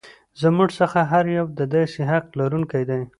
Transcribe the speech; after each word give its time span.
زموږ 0.41 0.69
څخه 0.79 0.99
هر 1.11 1.25
یو 1.37 1.45
د 1.59 1.61
داسې 1.73 2.01
حق 2.11 2.25
لرونکی 2.39 2.83
دی. 2.89 3.01